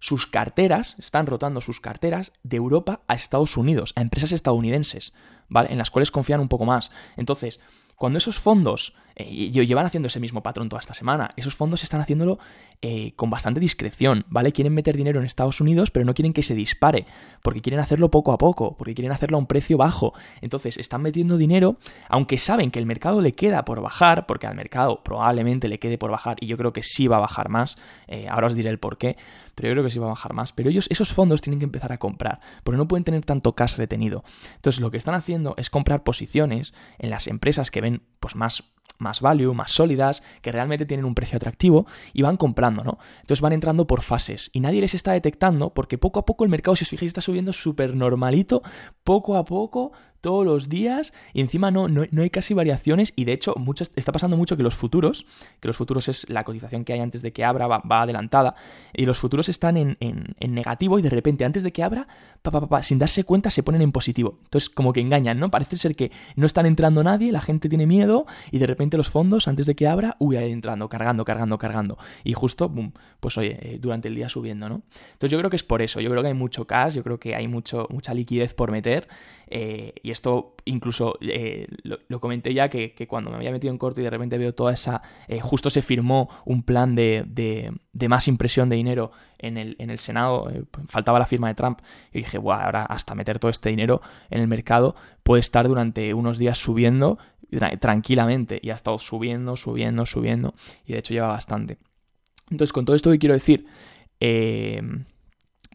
[0.00, 5.12] sus carteras, están rotando sus carteras de Europa a Estados Unidos, a empresas estadounidenses,
[5.48, 5.70] ¿vale?
[5.72, 6.90] En las cuales confían un poco más.
[7.16, 7.60] Entonces,
[7.96, 12.00] cuando esos fondos eh, llevan haciendo ese mismo patrón toda esta semana, esos fondos están
[12.00, 12.38] haciéndolo
[12.82, 14.52] eh, con bastante discreción, ¿vale?
[14.52, 17.06] Quieren meter dinero en Estados Unidos, pero no quieren que se dispare,
[17.42, 20.12] porque quieren hacerlo poco a poco, porque quieren hacerlo a un precio bajo.
[20.40, 21.76] Entonces, están metiendo dinero,
[22.08, 25.98] aunque saben que el mercado le queda por bajar, porque al mercado probablemente le quede
[25.98, 27.78] por bajar, y yo creo que sí va a bajar más,
[28.08, 29.16] eh, ahora os diré el por qué,
[29.54, 30.52] pero yo creo que sí va a bajar más.
[30.52, 33.76] Pero ellos, esos fondos tienen que empezar a comprar, porque no pueden tener tanto cash
[33.76, 34.24] retenido.
[34.56, 38.72] Entonces, lo que están haciendo es comprar posiciones en las empresas que ven pues más
[38.98, 42.98] más value, más sólidas, que realmente tienen un precio atractivo y van comprando, ¿no?
[43.20, 46.50] Entonces van entrando por fases y nadie les está detectando porque poco a poco el
[46.50, 48.62] mercado, si os fijáis, está subiendo súper normalito,
[49.04, 53.32] poco a poco todos los días y encima no, no, hay casi variaciones y de
[53.32, 55.26] hecho mucho, está pasando mucho que los futuros,
[55.60, 58.54] que los futuros es la cotización que hay antes de que abra, va, adelantada
[58.92, 59.96] y los futuros están en,
[60.40, 62.06] negativo y de repente antes de que abra,
[62.42, 64.38] pa, sin darse cuenta se ponen en positivo.
[64.44, 65.50] Entonces como que engañan, ¿no?
[65.50, 69.08] Parece ser que no están entrando nadie, la gente tiene miedo y de repente los
[69.08, 73.38] fondos antes de que abra, uy, ahí entrando, cargando, cargando, cargando y justo, boom, pues
[73.38, 74.82] oye, eh, durante el día subiendo, ¿no?
[75.12, 77.18] Entonces yo creo que es por eso, yo creo que hay mucho cash, yo creo
[77.18, 79.08] que hay mucho, mucha liquidez por meter
[79.48, 84.00] eh, y esto incluso eh, lo, comenté ya que, cuando me había metido en corto
[84.00, 85.02] y de repente veo toda esa...
[85.28, 89.90] Eh, justo se firmó un plan de, de, más impresión de dinero en el, en
[89.90, 90.50] el Senado,
[90.86, 91.80] faltaba la firma de Trump
[92.12, 96.12] y dije, bueno, ahora hasta meter todo este dinero en el mercado puede estar durante
[96.14, 97.18] unos días subiendo
[97.80, 101.78] tranquilamente y ha estado subiendo, subiendo, subiendo y de hecho lleva bastante.
[102.50, 103.66] Entonces, con todo esto que quiero decir,
[104.18, 104.82] eh,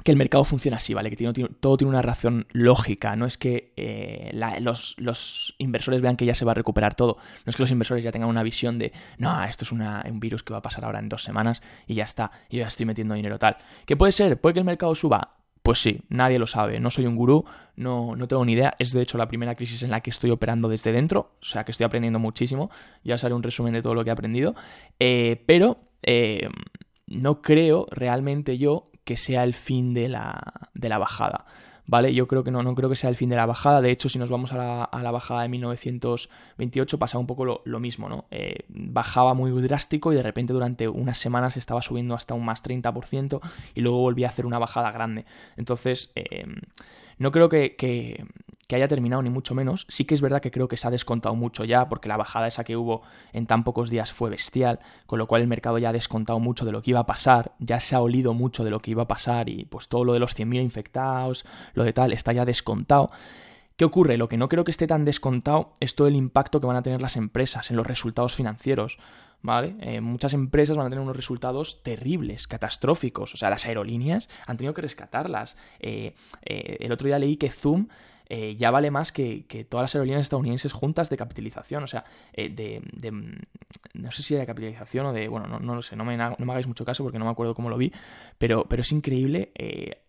[0.06, 1.10] que el mercado funciona así, ¿vale?
[1.10, 3.16] Que todo tiene una razón lógica.
[3.16, 4.30] No es que eh,
[4.62, 7.18] los, inversores vean que ya se va a recuperar todo.
[7.44, 10.44] No es que los inversores ya tengan una visión de, no, esto es un virus
[10.44, 13.16] que va a pasar ahora en dos semanas y ya está, yo ya estoy metiendo
[13.16, 13.58] dinero tal.
[13.88, 14.40] ¿Qué puede ser?
[14.40, 15.38] ¿Puede que el mercado suba?
[15.64, 16.80] Pues sí, nadie lo sabe.
[16.80, 17.44] No soy un gurú,
[17.76, 18.76] no, no tengo ni idea.
[18.78, 21.64] Es de hecho la primera crisis en la que estoy operando desde dentro, o sea
[21.64, 22.70] que estoy aprendiendo muchísimo.
[23.04, 24.54] Ya os haré un resumen de todo lo que he aprendido.
[25.00, 26.48] Eh, pero eh,
[27.08, 31.46] no creo realmente yo que sea el fin de la, de la bajada.
[31.88, 32.16] ¿Vale?
[32.16, 33.80] Yo creo que no, no creo que sea el fin de la bajada.
[33.80, 37.62] De hecho, si nos vamos a la, a la bajada de 1928, pasaba un poco
[37.64, 38.26] lo, mismo, ¿no?
[38.32, 42.64] Eh, bajaba muy drástico y de repente durante unas semanas estaba subiendo hasta un más
[42.64, 43.40] 30%
[43.76, 45.26] y luego volvía a hacer una bajada grande.
[45.58, 46.46] Entonces, eh,
[47.18, 48.26] no creo que, que,
[48.76, 49.86] haya terminado ni mucho menos.
[49.90, 52.48] Sí que es verdad que creo que se ha descontado mucho ya, porque la bajada
[52.48, 55.90] esa que hubo en tan pocos días fue bestial, con lo cual el mercado ya
[55.90, 58.72] ha descontado mucho de lo que iba a pasar, ya se ha olido mucho de
[58.72, 61.94] lo que iba a pasar y pues todo lo de los 100.000 infectados, lo de
[61.94, 63.12] tal, está ya descontado.
[63.78, 64.18] ¿Qué ocurre?
[64.18, 66.82] Lo que no creo que esté tan descontado es todo el impacto que van a
[66.82, 68.98] tener las empresas en los resultados financieros.
[69.46, 69.76] ¿Vale?
[69.80, 73.34] Eh, muchas empresas van a tener unos resultados terribles, catastróficos.
[73.34, 75.58] O sea, las aerolíneas han tenido que rescatarlas.
[75.80, 77.88] Eh, eh, el otro día leí que Zoom
[78.58, 81.84] ya vale más que, todas las aerolíneas estadounidenses juntas de capitalización.
[81.84, 82.82] O sea, de,
[83.94, 85.28] No sé si de capitalización o de.
[85.28, 87.54] Bueno, no, lo sé, no me, no me, hagáis mucho caso porque no me acuerdo
[87.54, 87.94] cómo lo vi.
[88.40, 89.52] Pero, pero es increíble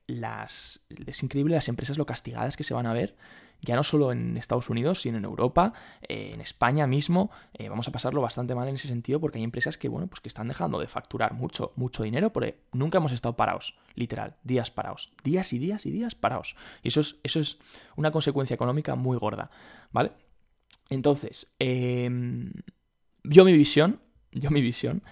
[0.06, 0.80] las.
[1.06, 3.16] Es increíble las empresas lo castigadas que se van a ver
[3.62, 7.88] ya no solo en Estados Unidos, sino en Europa, eh, en España mismo, eh, vamos
[7.88, 10.48] a pasarlo bastante mal en ese sentido porque hay empresas que, bueno, pues que están
[10.48, 15.52] dejando de facturar mucho, mucho dinero porque nunca hemos estado parados, literal, días parados, días
[15.52, 16.56] y días y días parados.
[16.82, 17.58] Y eso es, eso es
[17.96, 19.50] una consecuencia económica muy gorda,
[19.90, 20.12] ¿vale?
[20.88, 22.52] Entonces, em,
[23.24, 24.00] yo mi visión,
[24.32, 25.02] yo mi visión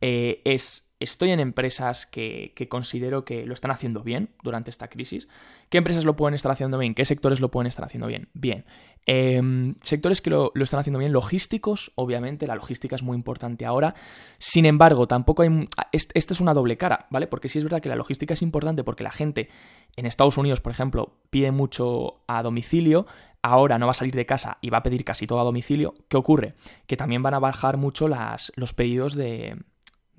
[0.00, 5.28] eh, es estoy en empresas que, considero que lo están haciendo bien durante esta crisis.
[5.70, 6.94] ¿Qué empresas lo pueden estar haciendo bien?
[6.94, 8.28] ¿Qué sectores lo pueden estar haciendo bien?
[8.34, 8.66] Bien.
[9.06, 13.94] Em, sectores que lo, están haciendo bien, logísticos, obviamente, la logística es muy importante ahora.
[14.38, 15.68] Sin embargo, tampoco hay...
[15.90, 17.26] Esta es una doble cara, ¿vale?
[17.26, 19.48] Porque sí es verdad que la logística es importante porque la gente
[19.96, 23.06] en Estados Unidos, por ejemplo, pide mucho a domicilio,
[23.40, 25.94] ahora no va a salir de casa y va a pedir casi todo a domicilio.
[26.08, 26.54] ¿Qué ocurre?
[26.86, 29.56] Que también van a bajar mucho las, los pedidos de,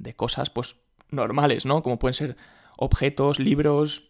[0.01, 0.75] de cosas pues
[1.09, 1.83] normales, ¿no?
[1.83, 2.37] Como pueden ser
[2.77, 4.09] objetos, libros.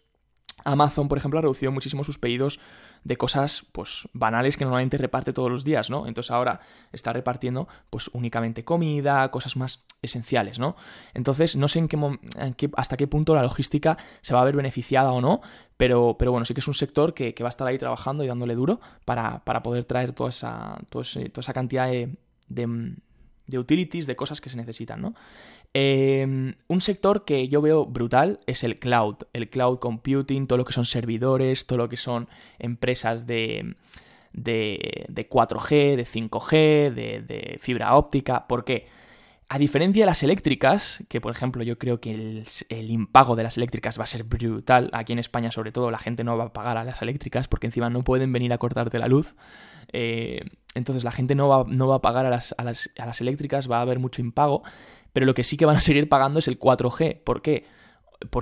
[0.63, 2.59] Amazon, por ejemplo, ha reducido muchísimo sus pedidos
[3.03, 6.05] de cosas pues banales que normalmente reparte todos los días, ¿no?
[6.05, 6.59] Entonces ahora
[6.91, 10.75] está repartiendo pues únicamente comida, cosas más esenciales, ¿no?
[11.15, 15.11] Entonces no sé en qué, hasta qué punto la logística se va a ver beneficiada
[15.13, 15.41] o no,
[15.77, 18.27] pero, pero bueno, sí que es un sector que, va a estar ahí trabajando y
[18.27, 22.15] dándole duro para, poder traer toda esa, toda esa cantidad de
[23.51, 25.13] de utilities, de cosas que se necesitan, ¿no?
[25.73, 30.65] Em, un sector que yo veo brutal es el cloud, el cloud computing, todo lo
[30.65, 32.27] que son servidores, todo lo que son
[32.59, 33.75] empresas de,
[34.33, 38.47] de, de 4G, de 5G, de, fibra óptica.
[38.47, 38.87] ¿Por qué?
[39.47, 42.11] A diferencia de las eléctricas, que por ejemplo yo creo que
[42.69, 45.97] el, impago de las eléctricas va a ser brutal, aquí en España sobre todo la
[45.97, 48.97] gente no va a pagar a las eléctricas porque encima no pueden venir a cortarte
[48.97, 49.35] la luz,
[49.91, 50.39] eh,
[50.73, 53.19] entonces la gente no va, no va a pagar a las, a, las, a las
[53.19, 54.63] eléctricas, va a haber mucho impago,
[55.13, 57.65] pero lo que sí que van a seguir pagando es el 4G, ¿por qué?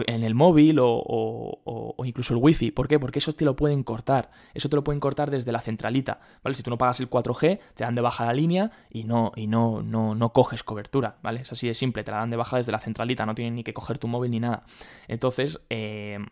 [0.07, 2.71] En el móvil o, incluso el wifi.
[2.71, 2.99] ¿Por qué?
[2.99, 4.31] Porque eso te lo pueden cortar.
[4.53, 6.19] Eso te lo pueden cortar desde la centralita.
[6.43, 6.55] ¿Vale?
[6.55, 9.47] Si tú no pagas el 4G, te dan de baja la línea y no, y
[9.47, 11.17] no, no, no coges cobertura.
[11.21, 11.41] ¿Vale?
[11.41, 13.63] Es así de simple, te la dan de baja desde la centralita, no tienen ni
[13.63, 14.63] que coger tu móvil ni nada.
[15.07, 16.25] Entonces, em,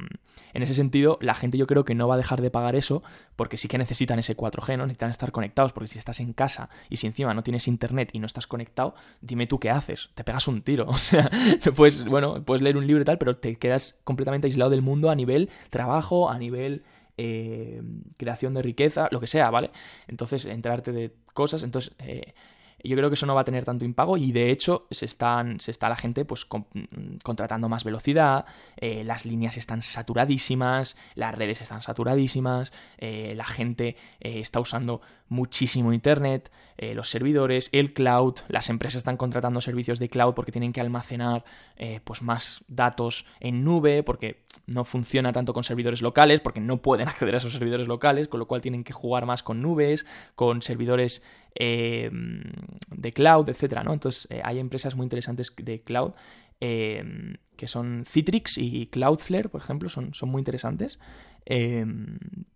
[0.54, 3.04] en ese sentido, la gente yo creo que no va a dejar de pagar eso
[3.36, 4.86] porque sí que necesitan ese 4G, ¿no?
[4.86, 8.20] Necesitan estar conectados, porque si estás en casa y si encima no tienes internet y
[8.20, 10.10] no estás conectado, dime tú qué haces.
[10.16, 10.88] Te pegas un tiro.
[10.98, 11.30] O sea,
[11.76, 15.10] pues bueno, puedes leer un libro y tal, pero te quedas completamente aislado del mundo
[15.10, 16.84] a nivel trabajo, a nivel
[17.18, 17.82] eh,
[18.18, 19.72] creación de riqueza, lo que sea, ¿vale?
[20.08, 21.94] Entonces, enterarte de cosas, entonces...
[22.00, 22.34] Eh,
[22.84, 25.60] yo creo que eso no va a tener tanto impago y de hecho se, están,
[25.60, 28.46] se está la gente pues contratando más velocidad,
[28.78, 36.52] eh, las líneas están saturadísimas, las redes están saturadísimas, la gente está usando muchísimo Internet,
[36.78, 40.82] eh, los servidores, el cloud, las empresas están contratando servicios de cloud porque tienen que
[40.82, 41.44] almacenar
[41.76, 46.82] eh, pues más datos en nube, porque no funciona tanto con servidores locales, porque no
[46.82, 50.06] pueden acceder a esos servidores locales, con lo cual tienen que jugar más con nubes,
[50.36, 51.24] con servidores
[51.56, 53.94] eh, de cloud, etcétera, ¿no?
[53.94, 56.14] Entonces hay empresas muy interesantes de cloud
[56.60, 60.98] que son Citrix y Cloudflare, por ejemplo, son, son muy interesantes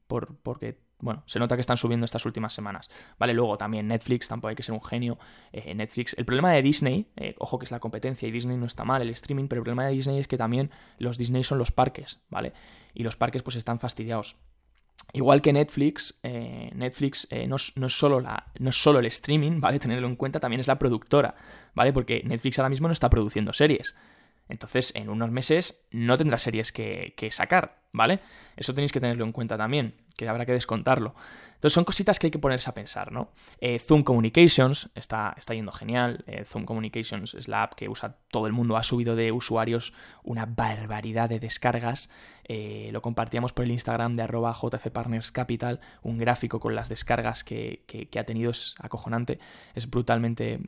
[0.07, 2.89] por, porque bueno, se nota que están subiendo estas últimas semanas.
[3.17, 5.17] Vale, luego también Netflix, tampoco hay que ser un genio.
[5.51, 8.65] Eh, Netflix, el problema de Disney, eh, ojo que es la competencia y Disney no
[8.65, 11.57] está mal, el streaming, pero el problema de Disney es que también los Disney son
[11.57, 12.53] los parques, ¿vale?
[12.93, 14.37] Y los parques pues están fastidiados.
[15.13, 19.79] Igual que Netflix, eh, Netflix no, es solo la, no es solo el streaming, ¿vale?
[19.79, 21.35] Tenerlo en cuenta, también es la productora,
[21.73, 21.91] ¿vale?
[21.91, 23.95] Porque Netflix ahora mismo no está produciendo series.
[24.47, 28.19] Entonces, en unos meses no tendrá series que, que sacar, ¿vale?
[28.57, 31.15] Eso tenéis que tenerlo en cuenta también que habrá que descontarlo.
[31.61, 33.29] Entonces son cositas que hay que ponerse a pensar, ¿no?
[33.59, 36.23] Eh, Zoom Communications está, está yendo genial.
[36.25, 38.77] Eh, Zoom Communications es la app que usa todo el mundo.
[38.77, 39.93] Ha subido de usuarios
[40.23, 42.09] una barbaridad de descargas.
[42.45, 45.81] Eh, lo compartíamos por el Instagram de arroba jfpartnerscapital.
[46.01, 47.85] Un gráfico con las descargas que,
[48.19, 49.37] ha tenido es acojonante.
[49.75, 50.61] Es brutalmente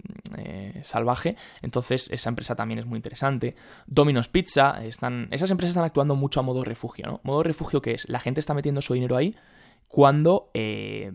[0.83, 1.37] salvaje.
[1.63, 3.55] Entonces esa empresa también es muy interesante.
[3.87, 4.85] Domino's Pizza.
[4.85, 7.19] Están, esas empresas están actuando mucho a modo refugio, ¿no?
[7.23, 9.35] Modo refugio que es, la gente está metiendo su dinero ahí
[9.93, 11.11] cuando, eh,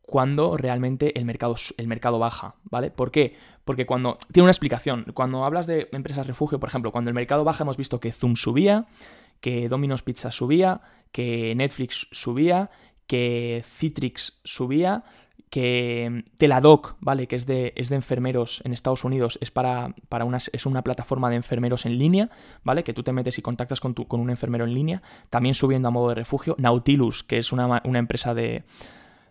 [0.00, 2.90] cuando realmente el mercado, el mercado baja, ¿vale?
[2.90, 3.36] ¿Por qué?
[3.66, 4.16] Porque cuando...
[4.32, 5.04] Tiene una explicación.
[5.12, 8.34] Cuando hablas de empresas refugio, por ejemplo, cuando el mercado baja hemos visto que Zoom
[8.36, 8.86] subía,
[9.42, 10.80] que Domino's Pizza subía,
[11.12, 12.70] que Netflix subía,
[13.06, 15.04] que Citrix subía,
[15.50, 17.28] que Teladoc, ¿vale?
[17.28, 20.82] Que es de, es de enfermeros en Estados Unidos, es para, para una, es una
[20.82, 22.30] plataforma de enfermeros en línea,
[22.64, 22.84] ¿vale?
[22.84, 25.88] Que tú te metes y contactas con, tu, con un enfermero en línea, también subiendo
[25.88, 26.56] a modo de refugio.
[26.58, 28.64] Nautilus, que es una, empresa de,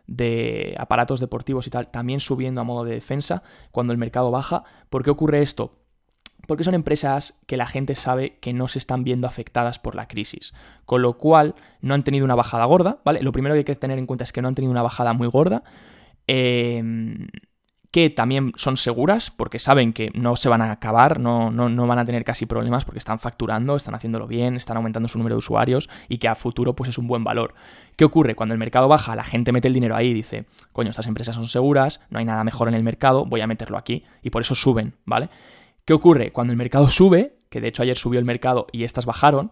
[0.07, 4.63] de aparatos deportivos y tal, también subiendo a modo de defensa cuando el mercado baja.
[4.89, 5.79] ¿Por qué ocurre esto?
[6.47, 10.07] Porque son empresas que la gente sabe que no se están viendo afectadas por la
[10.07, 10.53] crisis.
[10.85, 13.21] Con lo cual, no han tenido una bajada gorda, ¿vale?
[13.21, 15.13] Lo primero que hay que tener en cuenta es que no han tenido una bajada
[15.13, 15.63] muy gorda.
[16.27, 17.27] Em,
[17.95, 21.97] que también son seguras porque saben que no se van a acabar, no, no, van
[21.97, 25.37] a tener casi problemas porque están facturando, están haciéndolo bien, están aumentando su número de
[25.37, 27.53] usuarios y que a futuro pues es un buen valor.
[27.95, 28.35] ¿Qué ocurre?
[28.35, 31.35] Cuando el mercado baja, la gente mete el dinero ahí y dice, coño, estas empresas
[31.35, 34.41] son seguras, no hay nada mejor en el mercado, voy a meterlo aquí y por
[34.41, 35.29] eso suben, ¿vale?
[35.85, 36.33] ¿Qué ocurre?
[36.33, 39.51] Cuando el mercado sube, que de hecho ayer subió el mercado y estas bajaron,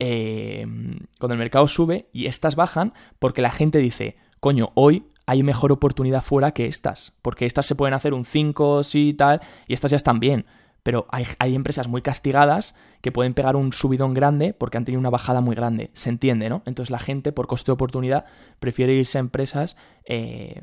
[0.00, 5.42] em, cuando el mercado sube y estas bajan porque la gente dice, coño, hoy hay
[5.42, 9.74] mejor oportunidad fuera que estas, porque estas se pueden hacer un 5, sí tal, y
[9.74, 10.46] estas ya están bien.
[10.82, 15.10] Pero hay, empresas muy castigadas que pueden pegar un subidón grande porque han tenido una
[15.10, 15.90] bajada muy grande.
[15.92, 16.62] Se entiende, ¿no?
[16.64, 18.24] Entonces la gente, por coste de oportunidad,
[18.60, 20.62] prefiere irse a empresas, eh,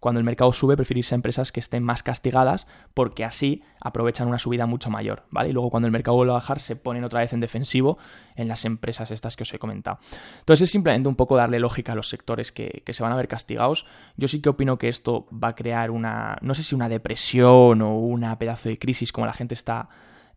[0.00, 4.26] cuando el mercado sube, prefiere irse a empresas que estén más castigadas porque así aprovechan
[4.26, 5.50] una subida mucho mayor, ¿vale?
[5.50, 7.96] Y luego cuando el mercado vuelve a bajar, se ponen otra vez en defensivo
[8.34, 10.00] en las empresas estas que os he comentado.
[10.40, 13.16] Entonces es simplemente un poco darle lógica a los sectores que, que se van a
[13.16, 13.86] ver castigados.
[14.16, 17.82] Yo sí que opino que esto va a crear una, no sé si una depresión
[17.82, 19.88] o una pedazo de crisis como la gente está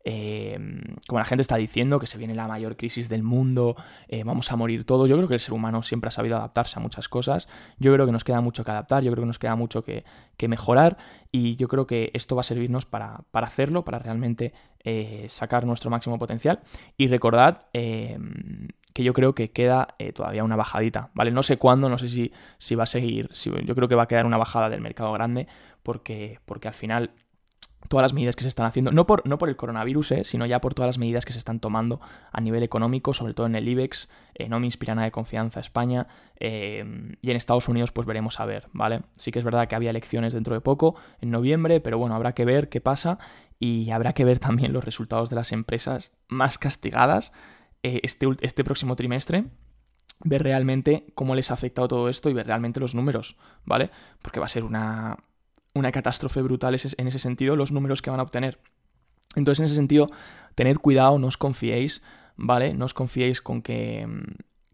[0.03, 0.57] eh,
[1.07, 3.75] como la gente está diciendo, que se viene la mayor crisis del mundo,
[4.07, 5.09] eh, vamos a morir todos.
[5.09, 7.47] Yo creo que el ser humano siempre ha sabido adaptarse a muchas cosas.
[7.77, 10.03] Yo creo que nos queda mucho que adaptar, yo creo que nos queda mucho que,
[10.47, 10.97] mejorar
[11.31, 15.91] y yo creo que esto va a servirnos para, hacerlo, para realmente eh, sacar nuestro
[15.91, 16.61] máximo potencial.
[16.97, 21.29] Y recordad que yo creo que queda todavía una bajadita, ¿vale?
[21.29, 23.29] No sé cuándo, no sé si, si va a seguir,
[23.63, 25.47] yo creo que va a quedar una bajada del mercado grande
[25.83, 27.11] porque, porque al final
[27.89, 30.45] todas las medidas que se están haciendo, no por, no por el coronavirus, eh, sino
[30.45, 31.99] ya por todas las medidas que se están tomando
[32.31, 35.59] a nivel económico, sobre todo en el IBEX, eh, no me inspira nada de confianza
[35.59, 36.07] España,
[36.39, 39.01] eh, y en Estados Unidos pues veremos a ver, ¿vale?
[39.17, 42.33] Sí que es verdad que había elecciones dentro de poco, en noviembre, pero bueno, habrá
[42.33, 43.19] que ver qué pasa
[43.59, 47.33] y habrá que ver también los resultados de las empresas más castigadas
[47.83, 49.45] este, este próximo trimestre
[50.23, 53.89] ver realmente cómo les ha afectado todo esto y ver realmente los números, ¿vale?
[54.21, 55.17] Porque va a ser una,
[55.73, 58.59] una catástrofe brutal en ese sentido los números que van a obtener.
[59.35, 60.09] Entonces, en ese sentido,
[60.55, 62.01] tened cuidado, no os confiéis,
[62.35, 62.73] ¿vale?
[62.73, 64.07] No os confiéis con que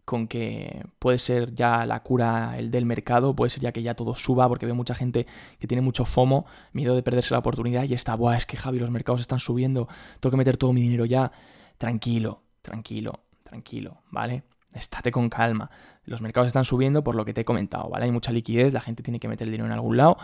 [0.08, 3.94] con que puede ser ya la cura el del mercado, puede ser ya que ya
[3.94, 5.26] todo suba, porque veo mucha gente
[5.58, 8.78] que tiene mucho FOMO, miedo de perderse la oportunidad y está, Buah, es que Javi,
[8.78, 9.86] los mercados están subiendo,
[10.18, 11.30] tengo que meter todo mi dinero ya.
[11.76, 14.44] Tranquilo, tranquilo, tranquilo, ¿vale?
[14.72, 15.70] Estate con calma.
[16.04, 18.06] Los mercados están subiendo por lo que te he comentado, ¿vale?
[18.06, 20.16] Hay mucha liquidez, la gente tiene que meter el dinero en algún lado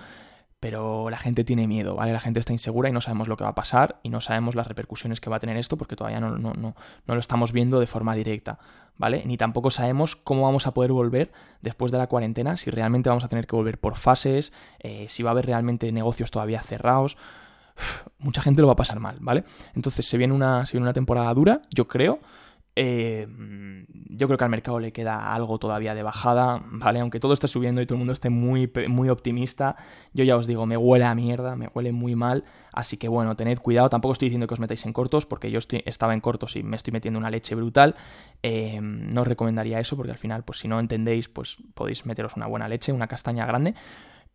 [0.65, 2.15] pero la gente tiene miedo, ¿vale?
[2.15, 4.55] La gente está insegura y no sabemos lo que va a pasar y no sabemos
[4.55, 6.75] las repercusiones que va a tener esto porque todavía no, no, no,
[7.07, 8.59] lo estamos viendo de forma directa,
[8.97, 9.25] ¿vale?
[9.27, 13.25] Ni tampoco sabemos cómo vamos a poder volver después de la cuarentena, si realmente vamos
[13.25, 17.19] a tener que volver por fases, eh, si va a haber realmente negocios todavía cerrados.
[18.19, 19.45] mucha gente lo va a pasar mal, ¿vale?
[19.75, 22.21] Entonces se viene una, se viene una temporada dura, yo creo,
[22.77, 23.29] eh,
[24.17, 27.01] yo creo que al mercado le queda algo todavía de bajada, ¿vale?
[27.01, 29.77] Aunque todo esté subiendo y todo el mundo esté muy, muy optimista,
[30.13, 33.37] yo ya os digo, me huele a mierda, me huele muy mal, así que bueno,
[33.37, 36.57] tened cuidado, tampoco estoy diciendo que os metáis en cortos, porque yo estaba en cortos
[36.57, 37.95] y me estoy metiendo una leche brutal,
[38.43, 42.37] eh, no os recomendaría eso, porque al final, pues si no entendéis, pues podéis meteros
[42.37, 43.75] una buena leche, una castaña grande,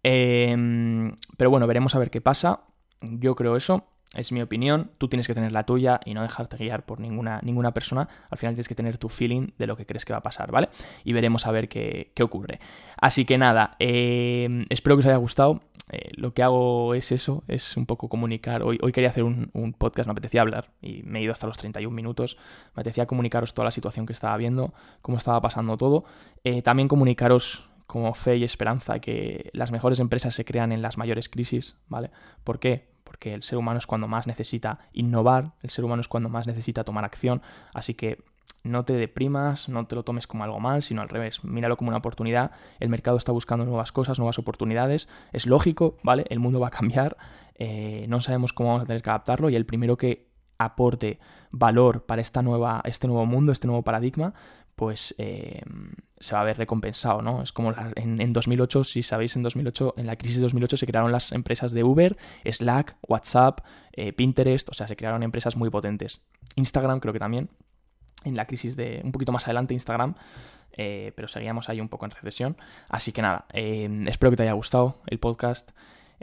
[0.03, 2.61] eh, pero bueno, veremos a ver qué pasa,
[3.01, 6.57] yo creo eso, es mi opinión, tú tienes que tener la tuya y no dejarte
[6.57, 8.09] guiar por ninguna, ninguna persona.
[8.29, 10.51] Al final tienes que tener tu feeling de lo que crees que va a pasar,
[10.51, 10.69] ¿vale?
[11.03, 12.59] Y veremos a ver qué, ocurre.
[12.97, 15.61] Así que nada, eh, espero que os haya gustado.
[15.91, 18.63] Eh, lo que hago es eso, es un poco comunicar.
[18.63, 21.57] Hoy, hoy quería hacer un, podcast, me apetecía hablar y me he ido hasta los
[21.57, 22.37] 31 minutos.
[22.75, 26.03] Me apetecía comunicaros toda la situación que estaba viendo, cómo estaba pasando todo.
[26.43, 30.97] Eh, también comunicaros como fe y esperanza que las mejores empresas se crean en las
[30.97, 32.11] mayores crisis, ¿vale?
[32.43, 32.87] ¿Por qué?
[33.09, 36.45] Porque el ser humano es cuando más necesita innovar, el ser humano es cuando más
[36.45, 37.41] necesita tomar acción,
[37.73, 38.23] así que
[38.63, 41.87] no te deprimas, no te lo tomes como algo mal, sino al revés, míralo como
[41.87, 46.27] una oportunidad, el mercado está buscando nuevas cosas, nuevas oportunidades, es lógico, ¿vale?
[46.29, 47.17] El mundo va a cambiar,
[47.55, 51.17] eh, no sabemos cómo vamos a tener que adaptarlo y el primero que aporte
[51.49, 54.35] valor para esta nueva, este nuevo mundo, este nuevo paradigma,
[54.79, 55.61] pues eh,
[56.21, 57.43] se va a ver recompensado, ¿no?
[57.43, 61.11] Es como en, 2008, si sabéis, en 2008, en la crisis de 2008 se crearon
[61.11, 62.15] las empresas de Uber,
[62.49, 63.59] Slack, WhatsApp,
[63.91, 66.25] eh, Pinterest, o sea, se crearon empresas muy potentes.
[66.55, 67.49] Instagram creo que también,
[68.23, 70.15] en la crisis de, un poquito más adelante Instagram,
[70.77, 72.55] eh, pero seguíamos ahí un poco en recesión.
[72.87, 75.71] Así que nada, espero que te haya gustado el podcast.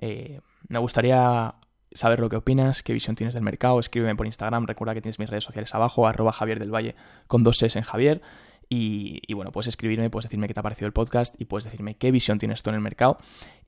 [0.00, 1.56] me gustaría
[1.92, 5.18] saber lo que opinas, qué visión tienes del mercado, escríbeme por Instagram, recuerda que tienes
[5.18, 6.94] mis redes sociales abajo, arroba Javier del Valle
[7.26, 8.22] con dos S en Javier.
[8.68, 11.96] Y, bueno, puedes escribirme, puedes decirme qué te ha parecido el podcast y puedes decirme
[11.96, 13.18] qué visión tienes tú en el mercado.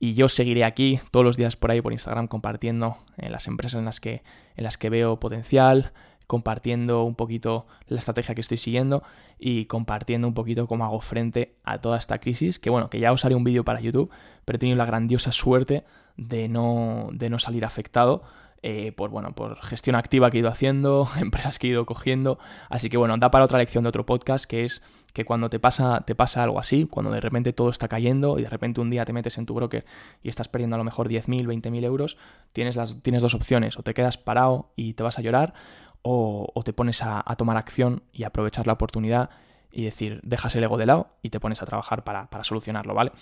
[0.00, 3.78] Y yo seguiré aquí todos los días por ahí por Instagram compartiendo en las empresas
[3.78, 4.22] en las que,
[4.56, 5.92] en las que veo potencial,
[6.26, 9.02] compartiendo un poquito la estrategia que estoy siguiendo
[9.38, 12.58] y compartiendo un poquito cómo hago frente a toda esta crisis.
[12.58, 14.10] Que bueno, que ya os haré un vídeo para YouTube,
[14.44, 15.84] pero he tenido la grandiosa suerte
[16.16, 18.24] de no, de no salir afectado.
[18.62, 22.38] Eh, por, bueno, por gestión activa que he ido haciendo, empresas que he ido cogiendo.
[22.68, 25.58] Así que bueno, da para otra lección de otro podcast que es que cuando te
[25.58, 28.90] pasa, te pasa algo así, cuando de repente todo está cayendo y de repente un
[28.90, 29.84] día te metes en tu broker
[30.22, 32.18] y estás perdiendo a lo mejor 10.000, 20.000 euros,
[32.52, 35.54] tienes, las, tienes dos opciones, o te quedas parado y te vas a llorar,
[36.02, 39.30] o, te pones a, tomar acción y aprovechar la oportunidad
[39.70, 43.12] y decir, dejas el ego de lado y te pones a trabajar para, solucionarlo, ¿vale?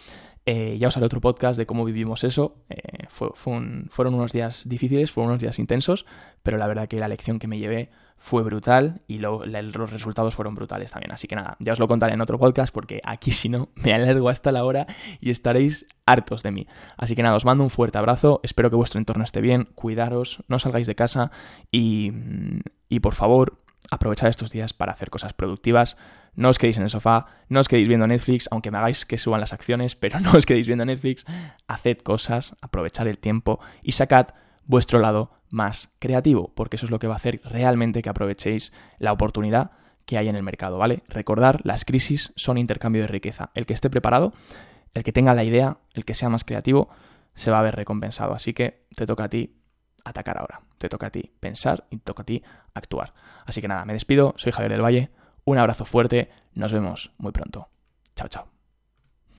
[0.45, 2.65] Eh, ya os haré otro podcast de cómo vivimos eso.
[2.69, 6.07] Eh, fueron unos días difíciles, fueron unos días intensos,
[6.43, 10.55] pero la verdad que la lección que me llevé fue brutal y los resultados fueron
[10.55, 11.13] brutales también.
[11.13, 13.93] Así que nada, ya os lo contaré en otro podcast porque aquí si no me
[13.93, 14.87] alargo hasta la hora
[15.21, 16.67] y estaréis hartos de mí.
[16.97, 20.43] Así que nada, os mando un fuerte abrazo, espero que vuestro entorno esté bien, cuidaros,
[20.49, 21.31] no salgáis de casa
[21.71, 22.13] y,
[22.89, 25.97] y por favor aprovechad estos días para hacer cosas productivas.
[26.37, 29.19] No os quedéis en el sofá, no os quedéis viendo Netflix, aunque me hagáis que
[29.19, 31.25] suban las acciones, pero no os quedéis viendo Netflix.
[31.67, 34.29] Haced cosas, aprovechad el tiempo y sacad
[34.65, 38.73] vuestro lado más creativo, porque eso es lo que va a hacer realmente que aprovechéis
[38.99, 39.71] la oportunidad
[40.05, 41.03] que hay en el mercado, ¿vale?
[41.09, 43.51] Recordar, las crisis son intercambio de riqueza.
[43.55, 44.33] El que esté preparado,
[44.95, 46.89] el que tenga la idea, el que sea más creativo,
[47.35, 48.33] se va a ver recompensado.
[48.33, 49.57] Así que te toca a ti
[50.05, 50.61] atacar ahora.
[50.79, 52.43] Te toca a ti pensar y te toca a ti
[52.75, 53.15] actuar.
[53.45, 55.11] Así que nada, me despido, soy Javier del Valle,
[55.47, 57.69] un abrazo fuerte, nos vemos muy pronto.
[58.15, 58.56] Chao, chao.